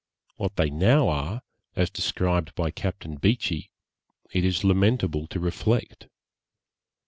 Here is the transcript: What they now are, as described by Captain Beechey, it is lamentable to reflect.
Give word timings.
What 0.37 0.55
they 0.55 0.71
now 0.71 1.09
are, 1.09 1.43
as 1.75 1.91
described 1.91 2.55
by 2.55 2.71
Captain 2.71 3.17
Beechey, 3.17 3.69
it 4.31 4.43
is 4.43 4.63
lamentable 4.63 5.27
to 5.27 5.39
reflect. 5.39 6.07